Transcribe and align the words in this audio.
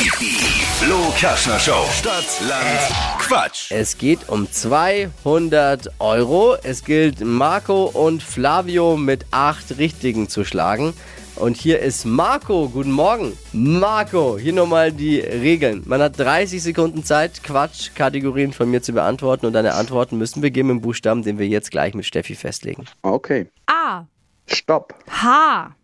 Die 0.00 0.06
Flo 0.06 1.12
Kaschner 1.20 1.58
Show. 1.58 1.84
Stadt, 1.92 2.24
Land, 2.48 3.18
Quatsch. 3.18 3.70
Es 3.70 3.98
geht 3.98 4.30
um 4.30 4.50
200 4.50 5.90
Euro. 5.98 6.56
Es 6.62 6.84
gilt, 6.84 7.20
Marco 7.22 7.84
und 7.84 8.22
Flavio 8.22 8.96
mit 8.96 9.26
acht 9.30 9.76
Richtigen 9.76 10.30
zu 10.30 10.42
schlagen. 10.42 10.94
Und 11.36 11.58
hier 11.58 11.80
ist 11.80 12.06
Marco. 12.06 12.70
Guten 12.70 12.92
Morgen. 12.92 13.36
Marco, 13.52 14.38
hier 14.38 14.54
nochmal 14.54 14.90
die 14.90 15.20
Regeln. 15.20 15.82
Man 15.84 16.00
hat 16.00 16.18
30 16.18 16.62
Sekunden 16.62 17.04
Zeit, 17.04 17.42
Quatsch-Kategorien 17.42 18.54
von 18.54 18.70
mir 18.70 18.80
zu 18.80 18.94
beantworten. 18.94 19.44
Und 19.44 19.52
deine 19.52 19.74
Antworten 19.74 20.16
müssen 20.16 20.40
beginnen 20.40 20.68
mit 20.68 20.76
dem 20.76 20.80
Buchstaben, 20.80 21.22
den 21.22 21.38
wir 21.38 21.46
jetzt 21.46 21.70
gleich 21.70 21.92
mit 21.92 22.06
Steffi 22.06 22.36
festlegen. 22.36 22.86
Okay. 23.02 23.48
A. 23.66 24.06
Stopp. 24.46 24.94
H. 25.10 25.74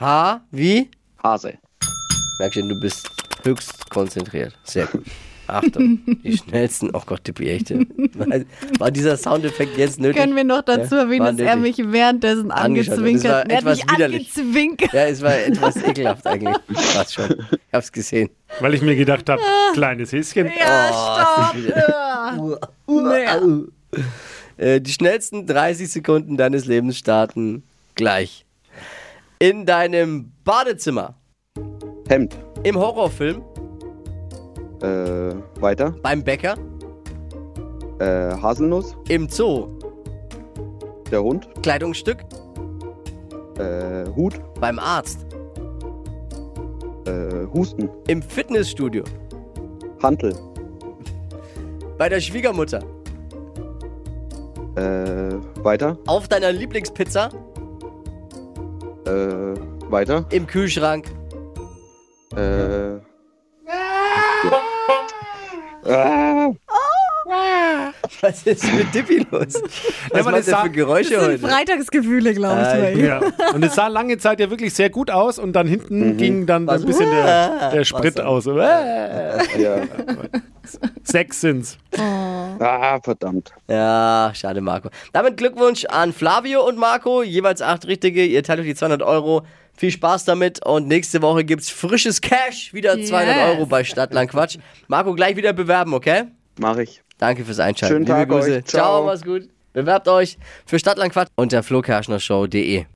H 0.00 0.40
wie? 0.50 0.90
Hase. 1.22 1.58
Merk 2.40 2.54
schon, 2.54 2.68
du 2.68 2.80
bist 2.80 3.19
höchst 3.44 3.88
konzentriert. 3.90 4.56
Sehr 4.64 4.86
gut. 4.86 5.04
Achtung, 5.46 5.98
die 6.22 6.36
schnellsten. 6.36 6.90
Oh 6.94 7.02
Gott, 7.04 7.24
Tippi, 7.24 7.48
echt. 7.50 7.72
War 8.78 8.90
dieser 8.92 9.16
Soundeffekt 9.16 9.76
jetzt 9.76 9.98
nötig? 9.98 10.16
Können 10.20 10.36
wir 10.36 10.44
noch 10.44 10.62
dazu 10.62 10.94
erwähnen, 10.94 11.36
dass 11.36 11.44
er 11.44 11.56
mich 11.56 11.76
währenddessen 11.78 12.52
angezwinkert 12.52 13.34
hat? 13.34 13.50
Er 13.50 13.56
hat 13.56 13.62
etwas 13.64 13.78
mich 13.84 13.92
widerlich. 13.92 14.30
angezwinkert. 14.36 14.92
Ja, 14.92 15.06
es 15.06 15.20
war 15.22 15.34
etwas 15.36 15.76
ekelhaft 15.82 16.24
eigentlich. 16.28 16.56
Fast 16.72 17.14
schon. 17.14 17.30
Ich 17.50 17.58
hab's 17.74 17.90
gesehen. 17.90 18.30
Weil 18.60 18.74
ich 18.74 18.82
mir 18.82 18.94
gedacht 18.94 19.28
habe, 19.28 19.42
kleines 19.72 20.12
Häschen. 20.12 20.46
Ja, 20.56 21.56
Oh, 22.38 22.56
stopp. 22.56 22.70
Nee. 22.86 24.00
Äh, 24.56 24.80
Die 24.80 24.92
schnellsten 24.92 25.46
30 25.46 25.90
Sekunden 25.90 26.36
deines 26.36 26.66
Lebens 26.66 26.98
starten 26.98 27.62
gleich. 27.94 28.44
In 29.38 29.64
deinem 29.64 30.32
Badezimmer, 30.44 31.14
Hemd. 32.08 32.36
Im 32.62 32.76
Horrorfilm, 32.78 33.42
Äh, 34.82 35.34
weiter. 35.60 35.94
beim 36.02 36.22
Bäcker, 36.24 36.54
Äh, 37.98 38.34
Haselnuss. 38.40 38.96
im 39.08 39.28
Zoo, 39.28 39.68
Der 41.10 41.22
Hund. 41.22 41.48
Kleidungsstück, 41.62 42.18
Äh, 43.58 44.06
Hut. 44.16 44.40
beim 44.60 44.78
Arzt, 44.78 45.26
Äh, 47.06 47.46
Husten. 47.52 47.90
im 48.08 48.22
Fitnessstudio, 48.22 49.04
Hantel. 50.02 50.34
bei 51.98 52.08
der 52.08 52.20
Schwiegermutter, 52.20 52.80
Äh, 54.76 55.34
weiter. 55.62 55.98
auf 56.06 56.28
deiner 56.28 56.52
Lieblingspizza, 56.52 57.28
Äh, 59.04 59.10
weiter. 59.90 60.24
im 60.30 60.46
Kühlschrank, 60.46 61.04
Äh. 62.36 63.00
Ah, 65.86 66.50
Was 68.20 68.46
ist 68.46 68.72
mit 68.72 68.94
Dippi 68.94 69.26
los? 69.30 69.54
Was 70.10 70.24
weil 70.24 70.32
macht 70.32 70.46
der 70.46 70.56
für 70.58 70.70
Geräusche 70.70 71.14
Das 71.14 71.24
sind 71.24 71.42
heute? 71.42 71.48
Freitagsgefühle, 71.48 72.34
glaube 72.34 72.60
ich. 72.60 72.68
Bei 72.68 72.92
ihm. 72.92 73.04
Ja. 73.04 73.20
Und 73.54 73.64
es 73.64 73.74
sah 73.74 73.86
lange 73.88 74.18
Zeit 74.18 74.40
ja 74.40 74.50
wirklich 74.50 74.74
sehr 74.74 74.90
gut 74.90 75.10
aus 75.10 75.38
und 75.38 75.52
dann 75.54 75.66
hinten 75.66 76.16
ging 76.16 76.46
dann 76.46 76.66
Was? 76.66 76.82
ein 76.82 76.86
bisschen 76.86 77.10
der, 77.10 77.70
der 77.70 77.84
Sprit 77.84 78.16
Was? 78.18 78.24
aus. 78.24 78.46
Äh, 78.46 79.62
ja. 79.62 79.76
Sechs 81.02 81.40
sind's. 81.40 81.78
ah, 81.98 82.98
verdammt. 83.02 83.52
Ja, 83.68 84.32
schade, 84.34 84.60
Marco. 84.60 84.90
Damit 85.12 85.36
Glückwunsch 85.36 85.84
an 85.86 86.12
Flavio 86.12 86.66
und 86.66 86.78
Marco. 86.78 87.22
Jeweils 87.22 87.62
acht 87.62 87.86
Richtige. 87.86 88.24
Ihr 88.24 88.42
teilt 88.42 88.60
euch 88.60 88.66
die 88.66 88.74
200 88.74 89.02
Euro. 89.02 89.42
Viel 89.76 89.90
Spaß 89.90 90.24
damit. 90.26 90.64
Und 90.66 90.88
nächste 90.88 91.22
Woche 91.22 91.44
gibt's 91.44 91.70
frisches 91.70 92.20
Cash. 92.20 92.72
Wieder 92.74 93.00
200 93.02 93.36
Yes. 93.36 93.48
Euro 93.56 93.66
bei 93.66 93.82
Stadtland 93.84 94.30
Quatsch. 94.30 94.58
Marco, 94.88 95.14
gleich 95.14 95.36
wieder 95.36 95.52
bewerben, 95.52 95.94
okay? 95.94 96.24
Mach 96.58 96.76
ich. 96.76 97.02
Danke 97.18 97.44
fürs 97.44 97.60
Einschalten. 97.60 97.94
Schönen 97.94 98.06
Tag 98.06 98.28
Liebe 98.28 98.34
Grüße. 98.40 98.56
euch. 98.58 98.64
Ciao. 98.66 99.04
mach's 99.04 99.22
gut. 99.22 99.48
Bewerbt 99.72 100.08
euch 100.08 100.36
für 100.66 100.78
Stadtland 100.78 101.12
Quatsch 101.12 101.28
unter 101.36 101.62
flokerschnershow.de. 101.62 102.86